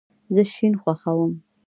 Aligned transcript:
زه 0.33 0.41
شین 0.53 0.73
خوښوم 0.81 1.33